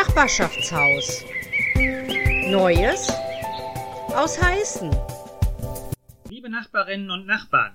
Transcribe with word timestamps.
Nachbarschaftshaus. 0.00 1.24
Neues 2.48 3.08
aus 4.16 4.40
Heißen. 4.40 4.90
Liebe 6.30 6.48
Nachbarinnen 6.48 7.10
und 7.10 7.26
Nachbarn, 7.26 7.74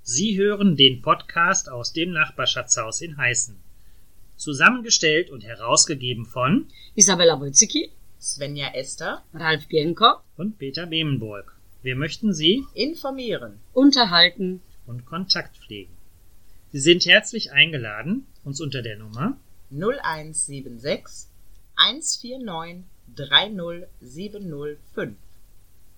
Sie 0.00 0.38
hören 0.38 0.76
den 0.76 1.02
Podcast 1.02 1.68
aus 1.68 1.92
dem 1.92 2.12
Nachbarschaftshaus 2.12 3.02
in 3.02 3.18
Heißen. 3.18 3.58
Zusammengestellt 4.36 5.28
und 5.28 5.44
herausgegeben 5.44 6.24
von 6.24 6.66
Isabella 6.94 7.38
Wojcicki, 7.38 7.90
Svenja 8.18 8.68
Esther, 8.72 9.22
Ralf 9.34 9.66
Bienko 9.68 10.20
und 10.38 10.56
Peter 10.56 10.86
Bemenburg. 10.86 11.58
Wir 11.82 11.94
möchten 11.94 12.32
Sie 12.32 12.64
informieren. 12.72 13.60
unterhalten. 13.74 14.62
und 14.86 15.04
Kontakt 15.04 15.58
pflegen. 15.58 15.92
Sie 16.72 16.80
sind 16.80 17.04
herzlich 17.04 17.52
eingeladen, 17.52 18.26
uns 18.44 18.62
unter 18.62 18.80
der 18.80 18.96
Nummer 18.96 19.36
0176 19.70 21.35
149 21.76 22.84
30705. 23.14 25.14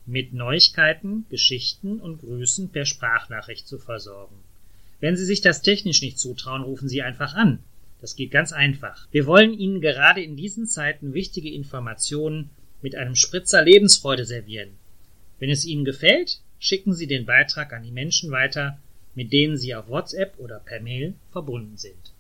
mit 0.07 0.33
Neuigkeiten, 0.33 1.27
Geschichten 1.29 2.01
und 2.01 2.21
Grüßen 2.21 2.71
per 2.71 2.87
Sprachnachricht 2.87 3.69
zu 3.69 3.79
versorgen. 3.79 4.37
Wenn 5.01 5.17
Sie 5.17 5.25
sich 5.25 5.41
das 5.41 5.63
technisch 5.63 6.03
nicht 6.03 6.19
zutrauen, 6.19 6.63
rufen 6.63 6.89
Sie 6.89 7.03
einfach 7.03 7.35
an. 7.35 7.61
Das 8.01 8.17
geht 8.17 8.31
ganz 8.31 8.53
einfach. 8.53 9.07
Wir 9.11 9.27
wollen 9.27 9.53
Ihnen 9.53 9.81
gerade 9.81 10.23
in 10.23 10.37
diesen 10.37 10.67
Zeiten 10.67 11.15
wichtige 11.15 11.53
Informationen 11.53 12.51
mit 12.81 12.95
einem 12.95 13.17
Spritzer 13.17 13.63
Lebensfreude 13.63 14.25
servieren. 14.25 14.71
Wenn 15.39 15.51
es 15.51 15.65
Ihnen 15.65 15.85
gefällt, 15.85 16.41
schicken 16.59 16.95
Sie 16.95 17.07
den 17.07 17.27
Beitrag 17.27 17.73
an 17.73 17.83
die 17.83 17.91
Menschen 17.91 18.31
weiter, 18.31 18.79
mit 19.15 19.33
denen 19.33 19.57
Sie 19.57 19.75
auf 19.75 19.89
WhatsApp 19.89 20.39
oder 20.39 20.59
per 20.59 20.81
Mail 20.81 21.15
verbunden 21.33 21.77
sind. 21.77 22.13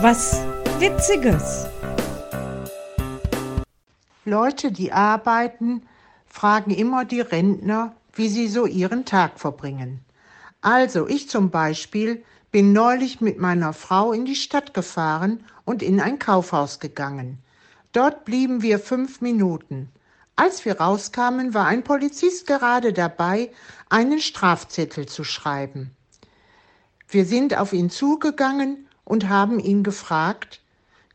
Was 0.00 0.44
Witziges. 0.80 1.66
Leute, 4.24 4.72
die 4.72 4.90
arbeiten, 4.90 5.82
fragen 6.26 6.72
immer 6.72 7.04
die 7.04 7.20
Rentner, 7.20 7.94
wie 8.12 8.28
sie 8.28 8.48
so 8.48 8.66
ihren 8.66 9.04
Tag 9.04 9.38
verbringen. 9.38 10.04
Also 10.62 11.06
ich 11.06 11.28
zum 11.28 11.50
Beispiel 11.50 12.24
bin 12.50 12.72
neulich 12.72 13.20
mit 13.20 13.38
meiner 13.38 13.72
Frau 13.72 14.12
in 14.12 14.24
die 14.24 14.34
Stadt 14.34 14.74
gefahren 14.74 15.44
und 15.64 15.80
in 15.80 16.00
ein 16.00 16.18
Kaufhaus 16.18 16.80
gegangen. 16.80 17.38
Dort 17.92 18.24
blieben 18.24 18.60
wir 18.60 18.80
fünf 18.80 19.20
Minuten. 19.20 19.90
Als 20.34 20.64
wir 20.64 20.80
rauskamen, 20.80 21.54
war 21.54 21.66
ein 21.66 21.84
Polizist 21.84 22.48
gerade 22.48 22.92
dabei, 22.92 23.52
einen 23.90 24.18
Strafzettel 24.18 25.06
zu 25.06 25.22
schreiben. 25.22 25.92
Wir 27.08 27.24
sind 27.24 27.56
auf 27.56 27.72
ihn 27.72 27.90
zugegangen 27.90 28.88
und 29.04 29.28
haben 29.28 29.60
ihn 29.60 29.84
gefragt, 29.84 30.60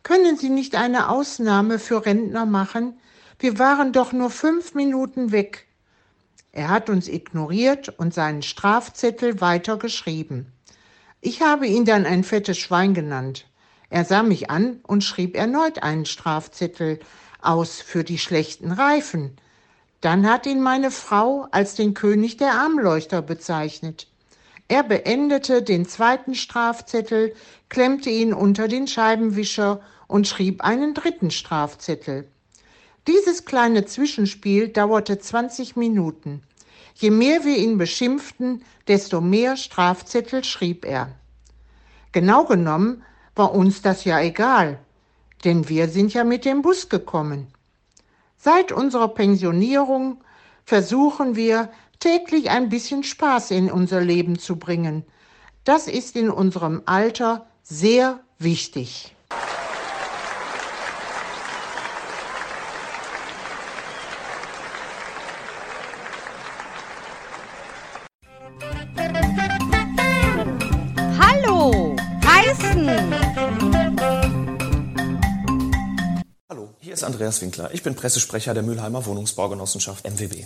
können 0.03 0.37
Sie 0.37 0.49
nicht 0.49 0.75
eine 0.75 1.09
Ausnahme 1.09 1.79
für 1.79 2.05
Rentner 2.05 2.45
machen? 2.45 2.99
Wir 3.37 3.59
waren 3.59 3.93
doch 3.93 4.11
nur 4.11 4.29
fünf 4.29 4.73
Minuten 4.73 5.31
weg. 5.31 5.67
Er 6.51 6.69
hat 6.69 6.89
uns 6.89 7.07
ignoriert 7.07 7.89
und 7.89 8.13
seinen 8.13 8.41
Strafzettel 8.41 9.39
weiter 9.39 9.77
geschrieben. 9.77 10.51
Ich 11.21 11.41
habe 11.41 11.67
ihn 11.67 11.85
dann 11.85 12.05
ein 12.05 12.23
fettes 12.23 12.57
Schwein 12.57 12.93
genannt. 12.93 13.45
Er 13.89 14.05
sah 14.05 14.23
mich 14.23 14.49
an 14.49 14.79
und 14.83 15.03
schrieb 15.03 15.35
erneut 15.35 15.83
einen 15.83 16.05
Strafzettel 16.05 16.99
aus 17.41 17.81
für 17.81 18.03
die 18.03 18.17
schlechten 18.17 18.71
Reifen. 18.71 19.35
Dann 20.01 20.29
hat 20.29 20.45
ihn 20.45 20.61
meine 20.61 20.91
Frau 20.91 21.47
als 21.51 21.75
den 21.75 21.93
König 21.93 22.37
der 22.37 22.53
Armleuchter 22.53 23.21
bezeichnet. 23.21 24.07
Er 24.69 24.83
beendete 24.83 25.63
den 25.63 25.87
zweiten 25.87 26.35
Strafzettel, 26.35 27.33
klemmte 27.69 28.11
ihn 28.11 28.33
unter 28.33 28.67
den 28.67 28.87
Scheibenwischer 28.87 29.81
und 30.07 30.27
schrieb 30.27 30.63
einen 30.63 30.93
dritten 30.93 31.31
Strafzettel. 31.31 32.27
Dieses 33.07 33.45
kleine 33.45 33.85
Zwischenspiel 33.85 34.67
dauerte 34.69 35.17
20 35.17 35.75
Minuten. 35.75 36.43
Je 36.93 37.09
mehr 37.09 37.45
wir 37.45 37.57
ihn 37.57 37.79
beschimpften, 37.79 38.63
desto 38.87 39.21
mehr 39.21 39.57
Strafzettel 39.57 40.43
schrieb 40.43 40.85
er. 40.85 41.15
Genau 42.11 42.45
genommen 42.45 43.03
war 43.33 43.55
uns 43.55 43.81
das 43.81 44.03
ja 44.03 44.21
egal, 44.21 44.77
denn 45.45 45.67
wir 45.67 45.89
sind 45.89 46.13
ja 46.13 46.23
mit 46.23 46.45
dem 46.45 46.61
Bus 46.61 46.89
gekommen. 46.89 47.47
Seit 48.37 48.71
unserer 48.71 49.07
Pensionierung 49.07 50.21
versuchen 50.69 51.35
wir 51.35 51.71
täglich 51.97 52.51
ein 52.51 52.69
bisschen 52.69 53.01
Spaß 53.03 53.49
in 53.49 53.71
unser 53.71 54.01
Leben 54.01 54.37
zu 54.37 54.57
bringen. 54.57 55.03
Das 55.63 55.87
ist 55.87 56.15
in 56.15 56.29
unserem 56.29 56.83
Alter 56.85 57.47
sehr 57.63 58.19
wichtig. 58.37 59.15
Ist 76.99 77.05
Andreas 77.05 77.39
Winkler. 77.39 77.73
Ich 77.73 77.81
bin 77.81 77.95
Pressesprecher 77.95 78.53
der 78.53 78.61
Mülheimer 78.61 79.05
Wohnungsbaugenossenschaft 79.05 80.05
MWB. 80.05 80.43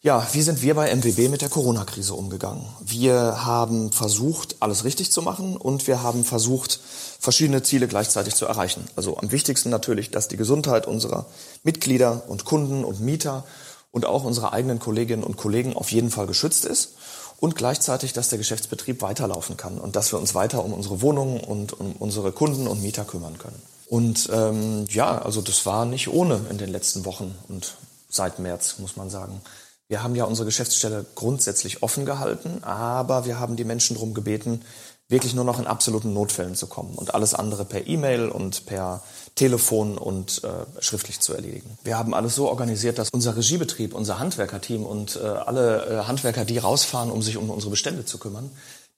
Ja, 0.00 0.26
wie 0.32 0.42
sind 0.42 0.60
wir 0.60 0.74
bei 0.74 0.92
MWB 0.92 1.28
mit 1.28 1.40
der 1.40 1.50
Corona-Krise 1.50 2.14
umgegangen? 2.14 2.66
Wir 2.80 3.44
haben 3.44 3.92
versucht, 3.92 4.56
alles 4.58 4.82
richtig 4.82 5.12
zu 5.12 5.22
machen 5.22 5.56
und 5.56 5.86
wir 5.86 6.02
haben 6.02 6.24
versucht, 6.24 6.80
verschiedene 7.20 7.62
Ziele 7.62 7.86
gleichzeitig 7.86 8.34
zu 8.34 8.44
erreichen. 8.44 8.82
Also 8.96 9.18
am 9.18 9.30
wichtigsten 9.30 9.70
natürlich, 9.70 10.10
dass 10.10 10.26
die 10.26 10.36
Gesundheit 10.36 10.88
unserer 10.88 11.26
Mitglieder 11.62 12.24
und 12.26 12.44
Kunden 12.44 12.82
und 12.82 12.98
Mieter 12.98 13.44
und 13.92 14.04
auch 14.04 14.24
unserer 14.24 14.52
eigenen 14.52 14.80
Kolleginnen 14.80 15.22
und 15.22 15.36
Kollegen 15.36 15.76
auf 15.76 15.92
jeden 15.92 16.10
Fall 16.10 16.26
geschützt 16.26 16.64
ist 16.64 16.94
und 17.38 17.54
gleichzeitig, 17.54 18.12
dass 18.12 18.30
der 18.30 18.38
Geschäftsbetrieb 18.38 19.00
weiterlaufen 19.00 19.56
kann 19.56 19.78
und 19.78 19.94
dass 19.94 20.12
wir 20.12 20.18
uns 20.18 20.34
weiter 20.34 20.64
um 20.64 20.72
unsere 20.72 21.02
Wohnungen 21.02 21.38
und 21.38 21.78
um 21.78 21.92
unsere 22.00 22.32
Kunden 22.32 22.66
und 22.66 22.82
Mieter 22.82 23.04
kümmern 23.04 23.38
können. 23.38 23.62
Und 23.92 24.30
ähm, 24.32 24.86
ja, 24.88 25.20
also 25.20 25.42
das 25.42 25.66
war 25.66 25.84
nicht 25.84 26.08
ohne 26.08 26.40
in 26.48 26.56
den 26.56 26.72
letzten 26.72 27.04
Wochen 27.04 27.34
und 27.48 27.74
seit 28.08 28.38
März, 28.38 28.76
muss 28.78 28.96
man 28.96 29.10
sagen. 29.10 29.42
Wir 29.86 30.02
haben 30.02 30.14
ja 30.14 30.24
unsere 30.24 30.46
Geschäftsstelle 30.46 31.04
grundsätzlich 31.14 31.82
offen 31.82 32.06
gehalten, 32.06 32.64
aber 32.64 33.26
wir 33.26 33.38
haben 33.38 33.54
die 33.54 33.64
Menschen 33.64 33.96
darum 33.96 34.14
gebeten, 34.14 34.62
wirklich 35.08 35.34
nur 35.34 35.44
noch 35.44 35.58
in 35.58 35.66
absoluten 35.66 36.14
Notfällen 36.14 36.54
zu 36.54 36.68
kommen 36.68 36.94
und 36.94 37.12
alles 37.12 37.34
andere 37.34 37.66
per 37.66 37.86
E-Mail 37.86 38.30
und 38.30 38.64
per 38.64 39.02
Telefon 39.34 39.98
und 39.98 40.42
äh, 40.42 40.82
schriftlich 40.82 41.20
zu 41.20 41.34
erledigen. 41.34 41.76
Wir 41.84 41.98
haben 41.98 42.14
alles 42.14 42.34
so 42.34 42.48
organisiert, 42.48 42.98
dass 42.98 43.10
unser 43.12 43.36
Regiebetrieb, 43.36 43.94
unser 43.94 44.18
Handwerkerteam 44.18 44.86
und 44.86 45.16
äh, 45.16 45.26
alle 45.26 45.84
äh, 45.84 46.04
Handwerker, 46.06 46.46
die 46.46 46.56
rausfahren, 46.56 47.10
um 47.10 47.20
sich 47.20 47.36
um 47.36 47.50
unsere 47.50 47.70
Bestände 47.70 48.06
zu 48.06 48.16
kümmern, 48.16 48.50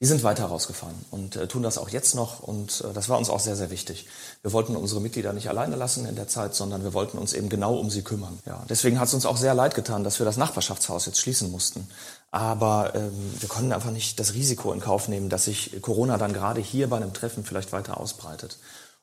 die 0.04 0.08
sind 0.08 0.22
weiter 0.22 0.44
rausgefahren 0.44 0.96
und 1.10 1.34
äh, 1.36 1.46
tun 1.48 1.62
das 1.62 1.78
auch 1.78 1.88
jetzt 1.88 2.14
noch 2.14 2.40
und 2.40 2.84
äh, 2.86 2.92
das 2.92 3.08
war 3.08 3.16
uns 3.16 3.30
auch 3.30 3.40
sehr, 3.40 3.56
sehr 3.56 3.70
wichtig. 3.70 4.04
Wir 4.42 4.52
wollten 4.52 4.76
unsere 4.76 5.00
Mitglieder 5.00 5.32
nicht 5.32 5.48
alleine 5.48 5.76
lassen 5.76 6.04
in 6.04 6.14
der 6.14 6.28
Zeit, 6.28 6.54
sondern 6.54 6.84
wir 6.84 6.92
wollten 6.92 7.16
uns 7.16 7.32
eben 7.32 7.48
genau 7.48 7.76
um 7.78 7.88
sie 7.88 8.02
kümmern. 8.02 8.38
Ja, 8.44 8.66
deswegen 8.68 9.00
hat 9.00 9.08
es 9.08 9.14
uns 9.14 9.24
auch 9.24 9.38
sehr 9.38 9.54
leid 9.54 9.74
getan, 9.74 10.04
dass 10.04 10.18
wir 10.18 10.26
das 10.26 10.36
Nachbarschaftshaus 10.36 11.06
jetzt 11.06 11.20
schließen 11.20 11.50
mussten. 11.50 11.88
Aber 12.30 12.92
ähm, 12.94 13.12
wir 13.40 13.48
konnten 13.48 13.72
einfach 13.72 13.92
nicht 13.92 14.20
das 14.20 14.34
Risiko 14.34 14.74
in 14.74 14.80
Kauf 14.80 15.08
nehmen, 15.08 15.30
dass 15.30 15.46
sich 15.46 15.80
Corona 15.80 16.18
dann 16.18 16.34
gerade 16.34 16.60
hier 16.60 16.90
bei 16.90 16.98
einem 16.98 17.14
Treffen 17.14 17.42
vielleicht 17.42 17.72
weiter 17.72 17.98
ausbreitet. 17.98 18.58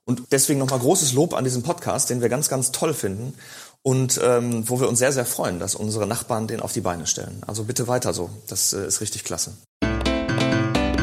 Und 0.05 0.21
deswegen 0.31 0.59
nochmal 0.59 0.77
großes 0.77 1.13
Lob 1.13 1.33
an 1.33 1.45
diesen 1.45 1.63
Podcast, 1.63 2.11
den 2.11 2.21
wir 2.21 2.29
ganz, 2.29 2.47
ganz 2.47 2.71
toll 2.71 2.93
finden 2.93 3.33
und 3.81 4.21
ähm, 4.23 4.69
wo 4.69 4.79
wir 4.79 4.87
uns 4.87 4.99
sehr, 4.99 5.13
sehr 5.13 5.25
freuen, 5.25 5.57
dass 5.57 5.73
unsere 5.73 6.05
Nachbarn 6.05 6.45
den 6.45 6.59
auf 6.59 6.73
die 6.73 6.81
Beine 6.81 7.07
stellen. 7.07 7.41
Also 7.47 7.63
bitte 7.63 7.87
weiter 7.87 8.13
so. 8.13 8.29
Das 8.47 8.73
äh, 8.73 8.85
ist 8.85 9.01
richtig 9.01 9.23
klasse. 9.23 9.53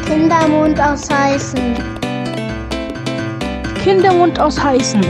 Kindermund 0.09 0.81
aus 0.81 1.11
Heißen. 1.11 1.75
Kindermund 3.85 4.41
aus 4.41 4.59
Heißen. 4.59 5.03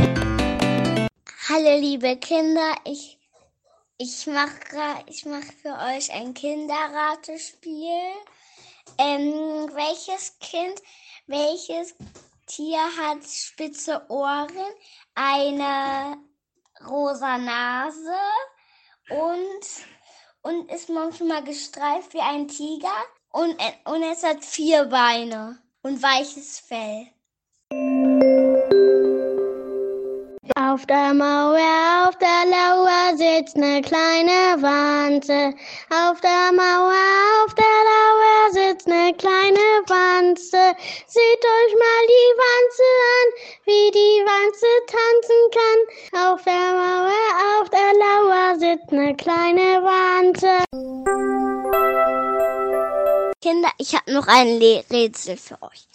Hallo 1.48 1.78
liebe 1.78 2.16
Kinder, 2.16 2.74
ich, 2.84 3.16
ich 3.96 4.26
mache 4.26 5.04
ich 5.06 5.24
mach 5.24 5.44
für 5.62 5.72
euch 5.94 6.12
ein 6.12 6.34
Kinderratespiel. 6.34 8.10
Ähm, 8.98 9.70
welches 9.72 10.36
Kind, 10.40 10.82
welches 11.28 11.94
Tier 12.48 12.80
hat 13.00 13.22
spitze 13.24 14.04
Ohren, 14.08 14.50
eine 15.14 16.16
rosa 16.88 17.38
Nase 17.38 18.18
und, 19.10 19.62
und 20.42 20.72
ist 20.72 20.88
manchmal 20.88 21.44
gestreift 21.44 22.14
wie 22.14 22.20
ein 22.20 22.48
Tiger 22.48 23.04
und, 23.32 23.56
und 23.84 24.02
es 24.02 24.22
hat 24.22 24.44
vier 24.44 24.84
Beine 24.84 25.58
und 25.82 26.02
weiches 26.02 26.60
Fell. 26.60 27.08
Auf 30.56 30.86
der 30.86 31.14
Mauer, 31.14 32.06
auf 32.08 32.16
der 32.18 32.44
Lauer 32.46 33.16
sitzt 33.16 33.56
ne 33.56 33.80
kleine 33.80 34.60
Wanze. 34.60 35.54
Auf 35.90 36.20
der 36.20 36.52
Mauer, 36.52 36.94
auf 37.44 37.54
der 37.54 37.64
Lauer 37.88 38.50
sitzt 38.52 38.88
ne 38.88 39.14
kleine 39.14 39.82
Wanze. 39.86 40.74
Seht 41.06 41.44
euch 41.56 41.74
mal 41.74 42.06
die 42.08 42.32
Wanze 42.42 42.88
an, 43.14 43.26
wie 43.66 43.90
die 43.90 44.24
Wanze 44.24 44.66
tanzen 44.86 45.40
kann. 45.58 45.80
Auf 46.32 46.42
der 46.42 46.72
Mauer, 46.72 47.22
auf 47.60 47.68
der 47.70 47.92
Lauer 47.94 48.58
sitzt 48.58 48.90
ne 48.90 49.14
kleine 49.16 49.82
Wanze. 49.84 50.64
Kinder, 53.48 53.70
ich 53.78 53.94
habe 53.94 54.12
noch 54.12 54.26
ein 54.26 54.60
Le 54.60 54.84
Rätsel 54.90 55.38
für 55.38 55.62
euch. 55.62 55.86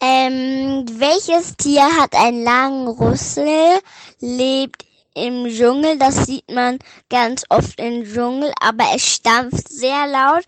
Ähm, 0.00 0.86
welches 0.98 1.54
Tier 1.56 1.82
hat 1.82 2.14
einen 2.14 2.42
langen 2.42 2.88
Rüssel, 2.88 3.80
lebt 4.20 4.86
im 5.14 5.48
Dschungel, 5.48 5.98
das 5.98 6.24
sieht 6.24 6.50
man 6.50 6.78
ganz 7.10 7.44
oft 7.50 7.78
im 7.78 8.04
Dschungel, 8.04 8.52
aber 8.58 8.84
es 8.94 9.06
stampft 9.06 9.68
sehr 9.68 10.06
laut, 10.06 10.44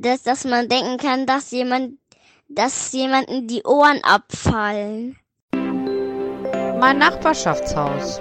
dass, 0.00 0.24
dass 0.24 0.44
man 0.44 0.68
denken 0.68 0.96
kann, 0.96 1.26
dass 1.26 1.52
jemand, 1.52 1.98
dass 2.48 2.90
jemanden 2.90 3.46
die 3.46 3.62
Ohren 3.62 4.02
abfallen. 4.02 5.18
Mein 5.52 6.98
Nachbarschaftshaus. 6.98 8.18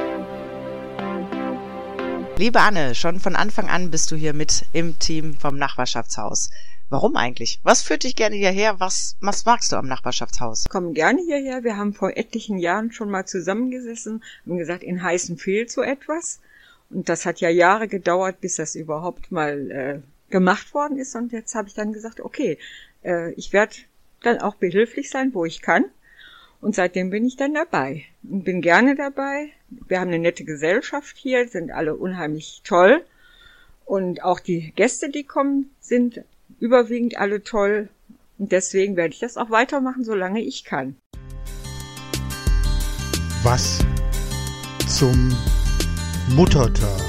Liebe 2.37 2.61
Anne, 2.61 2.93
schon 2.93 3.19
von 3.19 3.35
Anfang 3.35 3.69
an 3.69 3.89
bist 3.89 4.11
du 4.11 4.15
hier 4.15 4.33
mit 4.33 4.65
im 4.71 4.99
Team 4.99 5.33
vom 5.33 5.57
Nachbarschaftshaus. 5.57 6.51
Warum 6.89 7.15
eigentlich? 7.15 7.59
Was 7.63 7.83
führt 7.83 8.03
dich 8.03 8.15
gerne 8.15 8.35
hierher? 8.35 8.79
Was, 8.79 9.15
was 9.21 9.45
magst 9.45 9.71
du 9.71 9.75
am 9.75 9.87
Nachbarschaftshaus? 9.87 10.63
Ich 10.65 10.69
komme 10.69 10.93
gerne 10.93 11.21
hierher. 11.21 11.63
Wir 11.63 11.77
haben 11.77 11.93
vor 11.93 12.17
etlichen 12.17 12.57
Jahren 12.57 12.91
schon 12.91 13.11
mal 13.11 13.25
zusammengesessen 13.25 14.23
und 14.47 14.57
gesagt, 14.57 14.81
in 14.81 15.03
Heißen 15.03 15.37
fehlt 15.37 15.69
so 15.71 15.83
etwas. 15.83 16.39
Und 16.89 17.07
das 17.07 17.27
hat 17.27 17.41
ja 17.41 17.49
Jahre 17.49 17.87
gedauert, 17.87 18.41
bis 18.41 18.55
das 18.55 18.73
überhaupt 18.73 19.31
mal 19.31 19.69
äh, 19.69 20.31
gemacht 20.31 20.73
worden 20.73 20.97
ist. 20.97 21.15
Und 21.15 21.31
jetzt 21.31 21.53
habe 21.53 21.67
ich 21.67 21.75
dann 21.75 21.93
gesagt, 21.93 22.21
okay, 22.21 22.57
äh, 23.03 23.33
ich 23.33 23.53
werde 23.53 23.75
dann 24.23 24.39
auch 24.39 24.55
behilflich 24.55 25.11
sein, 25.11 25.33
wo 25.35 25.45
ich 25.45 25.61
kann. 25.61 25.85
Und 26.59 26.73
seitdem 26.73 27.11
bin 27.11 27.23
ich 27.23 27.37
dann 27.37 27.53
dabei 27.53 28.03
und 28.23 28.43
bin 28.43 28.61
gerne 28.61 28.95
dabei. 28.95 29.49
Wir 29.69 29.99
haben 29.99 30.09
eine 30.09 30.19
nette 30.19 30.43
Gesellschaft 30.43 31.15
hier, 31.17 31.47
sind 31.47 31.69
alle 31.69 31.95
unheimlich 31.95 32.61
toll. 32.63 33.05
Und 33.85 34.23
auch 34.23 34.39
die 34.39 34.71
Gäste, 34.75 35.09
die 35.09 35.23
kommen, 35.23 35.69
sind 35.79 36.23
überwiegend 36.59 37.17
alle 37.17 37.43
toll. 37.43 37.89
Und 38.37 38.51
deswegen 38.51 38.95
werde 38.95 39.13
ich 39.13 39.19
das 39.19 39.37
auch 39.37 39.49
weitermachen, 39.49 40.03
solange 40.03 40.41
ich 40.41 40.63
kann. 40.63 40.95
Was 43.43 43.79
zum 44.87 45.35
Muttertag? 46.29 47.01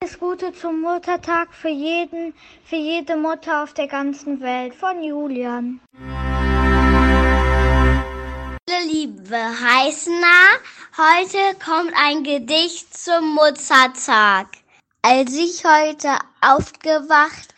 Alles 0.00 0.18
Gute 0.18 0.52
zum 0.52 0.80
Muttertag 0.80 1.52
für 1.52 1.68
jeden, 1.68 2.34
für 2.64 2.76
jede 2.76 3.16
Mutter 3.16 3.62
auf 3.62 3.74
der 3.74 3.88
ganzen 3.88 4.40
Welt 4.40 4.74
von 4.74 5.02
Julian. 5.02 5.80
Liebe 8.86 9.36
Heißner, 9.36 10.58
heute 10.96 11.58
kommt 11.64 11.92
ein 11.94 12.24
Gedicht 12.24 12.96
zum 12.96 13.34
Muttertag. 13.34 14.48
Als 15.02 15.32
ich 15.34 15.64
heute 15.64 16.18
aufgewacht, 16.40 17.54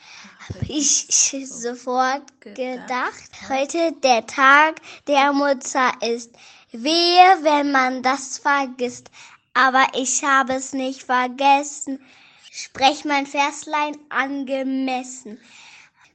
habe 0.49 0.67
ich 0.69 1.07
sofort 1.47 2.23
gedacht, 2.41 3.31
heute 3.49 3.93
der 4.03 4.27
Tag 4.27 4.81
der 5.07 5.33
Mutter 5.33 5.93
ist. 6.03 6.31
Wehe, 6.73 7.39
wenn 7.41 7.73
man 7.73 8.03
das 8.03 8.39
vergisst, 8.39 9.11
aber 9.55 9.87
ich 9.95 10.25
habe 10.25 10.55
es 10.55 10.75
nicht 10.75 11.05
vergessen. 11.05 12.05
Sprech 12.51 13.05
mein 13.07 13.27
Verslein 13.27 13.97
angemessen. 14.11 15.41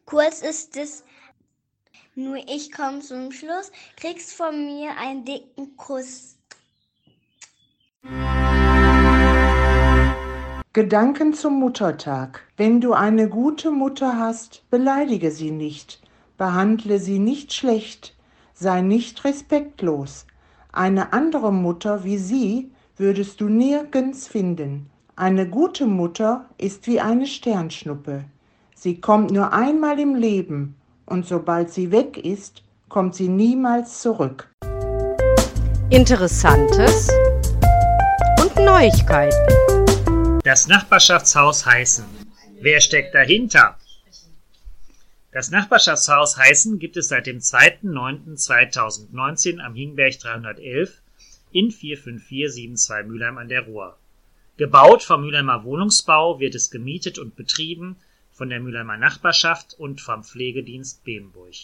Kurz 0.06 0.42
ist 0.42 0.78
es 0.78 1.04
nur 2.20 2.38
ich 2.38 2.72
komm 2.72 3.02
zum 3.02 3.32
Schluss, 3.32 3.72
kriegst 3.96 4.34
von 4.34 4.66
mir 4.66 4.92
einen 4.98 5.26
dicken 5.26 5.76
Kuss. 5.78 6.36
Gedanken 10.74 11.34
zum 11.34 11.60
Muttertag. 11.60 12.42
Wenn 12.56 12.80
du 12.80 12.94
eine 12.94 13.28
gute 13.28 13.72
Mutter 13.72 14.18
hast, 14.18 14.64
beleidige 14.70 15.32
sie 15.32 15.52
nicht, 15.52 16.02
behandle 16.38 17.00
sie 17.00 17.20
nicht 17.20 17.54
schlecht, 17.54 18.16
sei 18.54 18.82
nicht 18.82 19.24
respektlos. 19.24 20.28
Eine 20.72 21.14
andere 21.14 21.52
Mutter 21.52 22.04
wie 22.04 22.18
sie 22.18 22.72
würdest 22.96 23.42
du 23.42 23.50
nirgends 23.50 24.28
finden. 24.28 24.90
Eine 25.16 25.50
gute 25.50 25.88
Mutter 25.88 26.50
ist 26.58 26.86
wie 26.86 27.00
eine 27.00 27.26
Sternschnuppe. 27.26 28.26
Sie 28.76 29.02
kommt 29.02 29.32
nur 29.32 29.52
einmal 29.52 30.00
im 30.00 30.16
Leben 30.16 30.76
und 31.10 31.26
sobald 31.26 31.72
sie 31.72 31.92
weg 31.92 32.18
ist, 32.18 32.64
kommt 32.88 33.16
sie 33.16 33.28
niemals 33.28 34.02
zurück. 34.02 34.50
Interessantes 35.90 37.10
und 38.42 38.56
Neuigkeiten. 38.56 39.36
Das 40.44 40.68
Nachbarschaftshaus 40.68 41.66
Heißen. 41.66 42.06
Wer 42.62 42.80
steckt 42.82 43.16
dahinter? 43.16 43.78
Das 45.32 45.50
Nachbarschaftshaus 45.52 46.38
Heißen 46.38 46.80
gibt 46.80 46.98
es 46.98 47.10
seit 47.10 47.28
dem 47.28 47.38
2.9.2019 47.40 49.60
am 49.60 49.76
Hingberg 49.76 50.20
311 50.20 51.02
in 51.52 51.72
45472 51.72 53.08
Mülheim 53.08 53.38
an 53.38 53.50
der 53.50 53.62
Ruhr. 53.62 53.98
Gebaut 54.58 55.04
vom 55.04 55.22
Mülheimer 55.22 55.64
Wohnungsbau 55.64 56.40
wird 56.40 56.56
es 56.56 56.70
gemietet 56.70 57.18
und 57.18 57.36
betrieben 57.36 57.98
von 58.40 58.50
der 58.50 58.62
Mülheimer 58.62 58.96
Nachbarschaft 58.96 59.74
und 59.74 60.00
vom 60.00 60.24
Pflegedienst 60.24 61.04
Bemburg. 61.04 61.56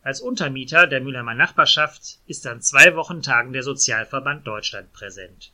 Als 0.00 0.20
Untermieter 0.20 0.86
der 0.86 1.00
Mülheimer 1.00 1.34
Nachbarschaft 1.34 2.20
ist 2.28 2.46
an 2.46 2.62
zwei 2.62 2.94
Wochentagen 2.94 3.52
der 3.52 3.64
Sozialverband 3.64 4.46
Deutschland 4.46 4.92
präsent. 4.92 5.50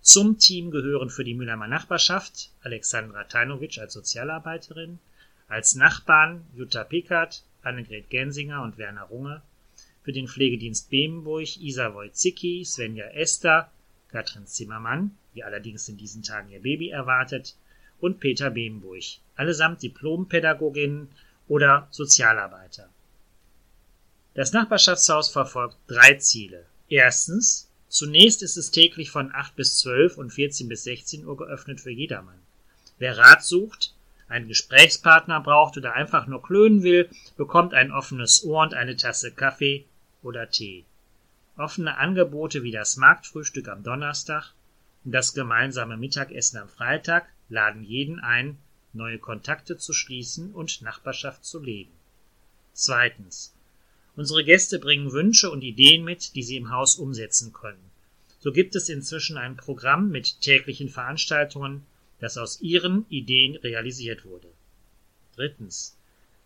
Zum 0.00 0.38
Team 0.38 0.70
gehören 0.70 1.10
für 1.10 1.24
die 1.24 1.34
Mülheimer 1.34 1.66
Nachbarschaft 1.66 2.52
Alexandra 2.62 3.24
Tajnovic 3.24 3.78
als 3.78 3.94
Sozialarbeiterin, 3.94 5.00
als 5.48 5.74
Nachbarn 5.74 6.46
Jutta 6.54 6.84
Pickert, 6.84 7.42
Annegret 7.62 8.10
Gensinger 8.10 8.62
und 8.62 8.78
Werner 8.78 9.02
Runge, 9.02 9.42
für 10.04 10.12
den 10.12 10.28
Pflegedienst 10.28 10.88
Bemburg 10.90 11.56
Isa 11.56 11.92
Wojcicki, 11.94 12.64
Svenja 12.64 13.06
Esther, 13.06 13.72
Katrin 14.06 14.46
Zimmermann, 14.46 15.18
die 15.34 15.42
allerdings 15.42 15.88
in 15.88 15.96
diesen 15.96 16.22
Tagen 16.22 16.52
ihr 16.52 16.62
Baby 16.62 16.90
erwartet, 16.90 17.56
und 18.00 18.20
Peter 18.20 18.50
Bemburg, 18.50 19.04
allesamt 19.36 19.82
Diplompädagoginnen 19.82 21.08
oder 21.48 21.88
Sozialarbeiter. 21.90 22.88
Das 24.34 24.52
Nachbarschaftshaus 24.52 25.30
verfolgt 25.30 25.76
drei 25.88 26.14
Ziele. 26.14 26.66
Erstens, 26.88 27.68
zunächst 27.88 28.42
ist 28.42 28.56
es 28.56 28.70
täglich 28.70 29.10
von 29.10 29.34
8 29.34 29.56
bis 29.56 29.78
12 29.80 30.18
und 30.18 30.32
14 30.32 30.68
bis 30.68 30.84
16 30.84 31.26
Uhr 31.26 31.36
geöffnet 31.36 31.80
für 31.80 31.90
jedermann. 31.90 32.38
Wer 32.98 33.18
Rat 33.18 33.44
sucht, 33.44 33.94
einen 34.28 34.46
Gesprächspartner 34.46 35.40
braucht 35.40 35.76
oder 35.76 35.94
einfach 35.94 36.26
nur 36.28 36.42
klönen 36.42 36.84
will, 36.84 37.10
bekommt 37.36 37.74
ein 37.74 37.90
offenes 37.90 38.44
Ohr 38.44 38.62
und 38.62 38.74
eine 38.74 38.96
Tasse 38.96 39.32
Kaffee 39.32 39.84
oder 40.22 40.48
Tee. 40.48 40.84
Offene 41.56 41.96
Angebote 41.98 42.62
wie 42.62 42.70
das 42.70 42.96
Marktfrühstück 42.96 43.68
am 43.68 43.82
Donnerstag 43.82 44.52
und 45.04 45.12
das 45.12 45.34
gemeinsame 45.34 45.96
Mittagessen 45.96 46.58
am 46.58 46.68
Freitag 46.68 47.26
laden 47.50 47.84
jeden 47.84 48.18
ein, 48.18 48.56
neue 48.92 49.18
Kontakte 49.18 49.76
zu 49.76 49.92
schließen 49.92 50.52
und 50.52 50.82
Nachbarschaft 50.82 51.44
zu 51.44 51.60
leben. 51.60 51.92
Zweitens. 52.72 53.54
Unsere 54.16 54.44
Gäste 54.44 54.78
bringen 54.78 55.12
Wünsche 55.12 55.50
und 55.50 55.62
Ideen 55.62 56.04
mit, 56.04 56.34
die 56.34 56.42
sie 56.42 56.56
im 56.56 56.70
Haus 56.70 56.96
umsetzen 56.96 57.52
können. 57.52 57.90
So 58.38 58.52
gibt 58.52 58.74
es 58.74 58.88
inzwischen 58.88 59.36
ein 59.36 59.56
Programm 59.56 60.10
mit 60.10 60.40
täglichen 60.40 60.88
Veranstaltungen, 60.88 61.84
das 62.20 62.38
aus 62.38 62.60
ihren 62.60 63.06
Ideen 63.08 63.56
realisiert 63.56 64.24
wurde. 64.24 64.48
Drittens. 65.36 65.96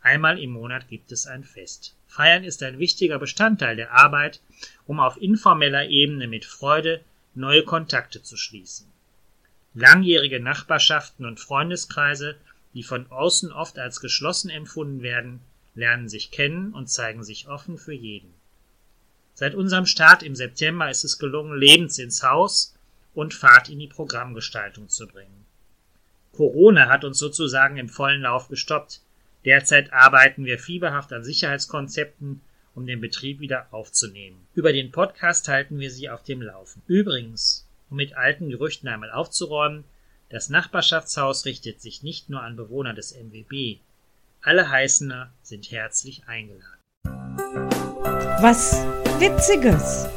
Einmal 0.01 0.39
im 0.39 0.51
Monat 0.51 0.89
gibt 0.89 1.13
es 1.13 1.27
ein 1.27 1.45
Fest. 1.45 1.97
Feiern 2.07 2.45
ist 2.45 2.63
ein 2.63 2.79
wichtiger 2.79 3.19
Bestandteil 3.19 3.77
der 3.77 3.93
Arbeit, 3.93 4.41
um 4.87 5.01
auf 5.01 5.17
informeller 5.17 5.89
Ebene 5.89 6.29
mit 6.29 6.45
Freude 6.45 7.01
neue 7.35 7.65
Kontakte 7.65 8.23
zu 8.23 8.37
schließen. 8.37 8.87
Langjährige 9.75 10.41
Nachbarschaften 10.41 11.27
und 11.27 11.41
Freundeskreise, 11.41 12.37
die 12.75 12.83
von 12.83 13.11
außen 13.11 13.53
oft 13.53 13.79
als 13.79 14.01
geschlossen 14.01 14.51
empfunden 14.51 15.03
werden, 15.03 15.41
lernen 15.75 16.09
sich 16.09 16.31
kennen 16.31 16.73
und 16.73 16.89
zeigen 16.89 17.25
sich 17.25 17.49
offen 17.49 17.79
für 17.79 17.93
jeden. 17.93 18.33
Seit 19.35 19.57
unserem 19.57 19.87
Start 19.87 20.23
im 20.23 20.37
September 20.37 20.89
ist 20.89 21.05
es 21.05 21.19
gelungen, 21.19 21.59
Lebens 21.59 21.99
ins 21.99 22.23
Haus 22.23 22.75
und 23.15 23.35
Fahrt 23.35 23.69
in 23.69 23.81
die 23.81 23.89
Programmgestaltung 23.89 24.89
zu 24.89 25.09
bringen. 25.09 25.45
Corona 26.33 26.89
hat 26.89 27.05
uns 27.05 27.19
sozusagen 27.19 27.77
im 27.77 27.89
vollen 27.89 28.23
Lauf 28.23 28.49
gestoppt. 28.49 29.01
Derzeit 29.45 29.93
arbeiten 29.93 30.45
wir 30.45 30.59
fieberhaft 30.59 31.13
an 31.13 31.25
Sicherheitskonzepten 31.25 32.41
um 32.75 32.87
den 32.87 33.01
Betrieb 33.01 33.41
wieder 33.41 33.69
aufzunehmen. 33.71 34.47
Über 34.55 34.73
den 34.73 34.91
Podcast 34.91 35.49
halten 35.49 35.79
wir 35.79 35.91
Sie 35.91 36.11
auf 36.11 36.25
dem 36.25 36.43
Laufen. 36.43 36.83
Übrigens, 36.87 37.64
um 37.91 37.97
mit 37.97 38.17
alten 38.17 38.51
Gerüchten 38.51 38.89
einmal 38.89 39.11
aufzuräumen, 39.11 39.85
das 40.31 40.49
Nachbarschaftshaus 40.49 41.45
richtet 41.45 41.81
sich 41.81 42.03
nicht 42.03 42.29
nur 42.31 42.43
an 42.43 42.57
Bewohner 42.57 42.95
des 42.95 43.15
MWB. 43.15 43.79
Alle 44.43 44.69
Heißener 44.69 45.33
sind 45.43 45.71
herzlich 45.71 46.27
eingeladen. 46.27 46.81
Was 48.41 48.75
Witziges. 49.21 50.09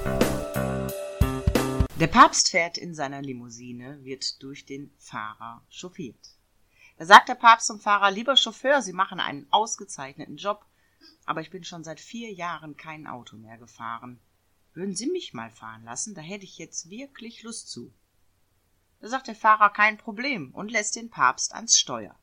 Der 2.00 2.08
Papst 2.08 2.50
fährt 2.50 2.78
in 2.78 2.94
seiner 2.94 3.22
Limousine, 3.22 4.04
wird 4.04 4.42
durch 4.44 4.66
den 4.66 4.92
Fahrer 4.98 5.64
chauffiert. 5.70 6.18
Da 6.98 7.06
sagt 7.06 7.30
der 7.30 7.36
Papst 7.36 7.68
zum 7.68 7.80
Fahrer, 7.80 8.12
lieber 8.12 8.36
Chauffeur, 8.36 8.82
Sie 8.82 8.94
machen 8.94 9.20
einen 9.20 9.48
ausgezeichneten 9.52 10.38
Job, 10.38 10.66
aber 11.26 11.42
ich 11.42 11.50
bin 11.50 11.64
schon 11.64 11.84
seit 11.84 12.00
vier 12.00 12.32
Jahren 12.32 12.76
kein 12.76 13.08
Auto 13.08 13.36
mehr 13.36 13.58
gefahren. 13.58 14.20
Würden 14.78 14.94
Sie 14.94 15.08
mich 15.08 15.34
mal 15.34 15.50
fahren 15.50 15.84
lassen, 15.86 16.14
da 16.14 16.22
hätte 16.22 16.44
ich 16.44 16.60
jetzt 16.60 16.88
wirklich 16.92 17.42
Lust 17.42 17.68
zu. 17.68 17.92
Da 19.00 19.08
sagt 19.08 19.26
der 19.26 19.34
Fahrer 19.34 19.72
kein 19.72 19.98
Problem 19.98 20.54
und 20.54 20.70
lässt 20.70 20.96
den 20.96 21.10
Papst 21.10 21.56
ans 21.56 21.80
Steuer. 21.80 22.16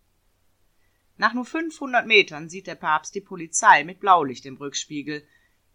Nach 1.17 1.35
nur 1.35 1.47
500 1.47 2.07
Metern 2.07 2.49
sieht 2.49 2.69
der 2.69 2.77
Papst 2.77 3.17
die 3.17 3.21
Polizei 3.21 3.83
mit 3.83 3.99
Blaulicht 3.99 4.47
im 4.47 4.57
Rückspiegel. 4.57 5.27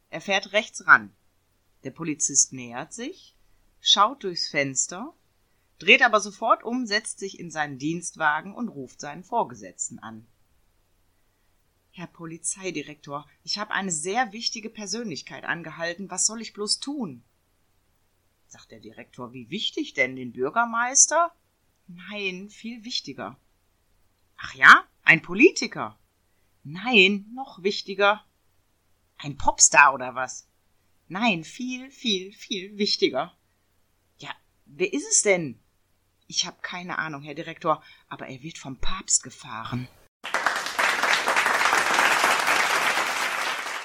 Er 0.10 0.22
fährt 0.22 0.54
rechts 0.54 0.88
ran. 0.88 1.14
Der 1.84 1.92
Polizist 1.92 2.54
nähert 2.54 2.94
sich, 2.94 3.36
schaut 3.82 4.24
durchs 4.24 4.48
Fenster, 4.48 5.14
dreht 5.80 6.02
aber 6.02 6.22
sofort 6.22 6.64
um, 6.64 6.86
setzt 6.86 7.20
sich 7.20 7.42
in 7.42 7.52
seinen 7.52 7.78
Dienstwagen 7.78 8.56
und 8.56 8.70
ruft 8.70 9.02
seinen 9.02 9.26
Vorgesetzten 9.26 10.00
an. 10.00 10.26
Herr 12.00 12.08
Polizeidirektor, 12.08 13.28
ich 13.44 13.58
habe 13.58 13.72
eine 13.74 13.92
sehr 13.92 14.32
wichtige 14.32 14.70
Persönlichkeit 14.70 15.44
angehalten. 15.44 16.10
Was 16.10 16.26
soll 16.26 16.42
ich 16.42 16.54
bloß 16.54 16.80
tun? 16.80 17.26
Sagt 18.48 18.72
der 18.72 18.80
Direktor, 18.80 19.34
wie 19.34 19.50
wichtig 19.50 19.96
denn? 19.96 20.16
Den 20.16 20.32
Bürgermeister? 20.32 21.36
Nein, 21.88 22.50
viel 22.50 22.86
wichtiger. 22.86 23.38
Ach 24.38 24.56
ja? 24.56 24.88
Ein 25.04 25.22
Politiker? 25.22 26.00
Nein, 26.64 27.26
noch 27.34 27.64
wichtiger. 27.64 28.26
Ein 29.18 29.36
Popstar 29.36 29.94
oder 29.94 30.16
was? 30.16 30.48
Nein, 31.10 31.44
viel, 31.44 31.92
viel, 31.92 32.32
viel 32.32 32.78
wichtiger. 32.78 33.38
Ja, 34.20 34.34
wer 34.66 34.94
ist 34.94 35.06
es 35.06 35.22
denn? 35.22 35.60
Ich 36.28 36.46
habe 36.46 36.62
keine 36.62 36.98
Ahnung, 36.98 37.24
Herr 37.24 37.36
Direktor, 37.36 37.84
aber 38.08 38.28
er 38.28 38.42
wird 38.42 38.58
vom 38.58 38.78
Papst 38.78 39.22
gefahren. 39.22 39.90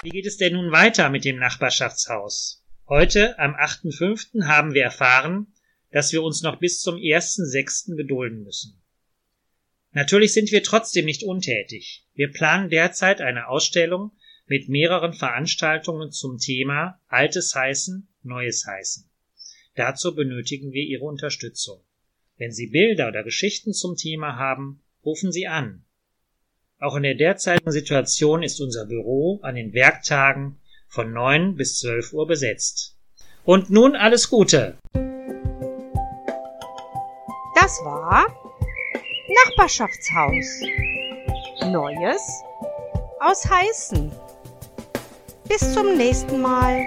Wie 0.04 0.10
geht 0.10 0.26
es 0.26 0.36
denn 0.36 0.52
nun 0.52 0.70
weiter 0.70 1.08
mit 1.08 1.24
dem 1.24 1.38
Nachbarschaftshaus? 1.38 2.62
Heute, 2.86 3.38
am 3.38 3.54
8.5., 3.54 4.44
haben 4.44 4.74
wir 4.74 4.82
erfahren, 4.82 5.46
dass 5.92 6.12
wir 6.12 6.22
uns 6.22 6.42
noch 6.42 6.58
bis 6.58 6.82
zum 6.82 6.96
1.6. 6.96 7.96
gedulden 7.96 8.42
müssen. 8.42 8.82
Natürlich 9.92 10.34
sind 10.34 10.52
wir 10.52 10.62
trotzdem 10.62 11.06
nicht 11.06 11.22
untätig. 11.22 12.04
Wir 12.12 12.30
planen 12.30 12.68
derzeit 12.68 13.22
eine 13.22 13.48
Ausstellung 13.48 14.12
mit 14.46 14.68
mehreren 14.68 15.14
Veranstaltungen 15.14 16.12
zum 16.12 16.36
Thema 16.36 17.00
Altes 17.08 17.54
heißen, 17.54 18.06
Neues 18.24 18.66
heißen. 18.66 19.08
Dazu 19.74 20.14
benötigen 20.14 20.72
wir 20.72 20.82
Ihre 20.82 21.04
Unterstützung. 21.04 21.80
Wenn 22.36 22.52
Sie 22.52 22.66
Bilder 22.66 23.08
oder 23.08 23.24
Geschichten 23.24 23.72
zum 23.72 23.96
Thema 23.96 24.36
haben, 24.36 24.82
rufen 25.02 25.32
Sie 25.32 25.46
an. 25.46 25.86
Auch 26.84 26.96
in 26.96 27.02
der 27.02 27.14
derzeitigen 27.14 27.72
Situation 27.72 28.42
ist 28.42 28.60
unser 28.60 28.84
Büro 28.84 29.38
an 29.40 29.54
den 29.54 29.72
Werktagen 29.72 30.58
von 30.86 31.14
9 31.14 31.56
bis 31.56 31.78
12 31.78 32.12
Uhr 32.12 32.26
besetzt. 32.26 32.98
Und 33.42 33.70
nun 33.70 33.96
alles 33.96 34.28
Gute! 34.28 34.76
Das 37.54 37.80
war 37.84 38.26
Nachbarschaftshaus. 39.46 40.60
Neues 41.72 42.20
aus 43.18 43.48
Heißen. 43.48 44.12
Bis 45.48 45.72
zum 45.72 45.96
nächsten 45.96 46.42
Mal. 46.42 46.84